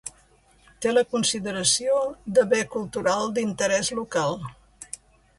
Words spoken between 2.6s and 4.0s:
Cultural d'Interès